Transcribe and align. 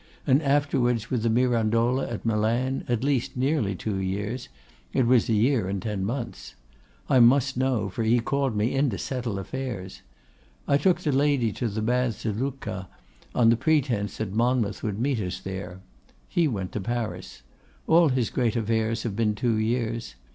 And 0.25 0.41
afterwards 0.41 1.11
with 1.11 1.21
the 1.21 1.29
Mirandola 1.29 2.09
at 2.09 2.25
Milan, 2.25 2.83
at 2.89 3.03
least 3.03 3.37
nearly 3.37 3.75
two 3.75 3.97
years; 3.97 4.49
it 4.93 5.05
was 5.05 5.29
a 5.29 5.33
year 5.33 5.67
and 5.69 5.79
ten 5.79 6.03
months. 6.03 6.55
I 7.07 7.19
must 7.19 7.55
know, 7.55 7.87
for 7.87 8.01
he 8.01 8.19
called 8.19 8.55
me 8.55 8.73
in 8.73 8.89
to 8.89 8.97
settle 8.97 9.37
affairs. 9.37 10.01
I 10.67 10.77
took 10.77 11.01
the 11.01 11.11
lady 11.11 11.51
to 11.51 11.67
the 11.67 11.83
baths 11.83 12.25
at 12.25 12.37
Lucca, 12.37 12.89
on 13.35 13.49
the 13.49 13.55
pretence 13.55 14.17
that 14.17 14.33
Monmouth 14.33 14.81
would 14.81 14.97
meet 14.99 15.19
us 15.19 15.39
there. 15.39 15.81
He 16.27 16.47
went 16.47 16.71
to 16.71 16.81
Paris. 16.81 17.43
All 17.85 18.09
his 18.09 18.31
great 18.31 18.55
affairs 18.55 19.03
have 19.03 19.15
been 19.15 19.35
two 19.35 19.57
years. 19.59 20.15